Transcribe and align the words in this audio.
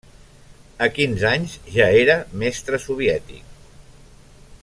A 0.85 0.87
quinze 0.95 1.27
anys, 1.31 1.53
ja 1.75 1.91
era 2.05 2.15
Mestre 2.45 2.81
soviètic. 2.89 3.57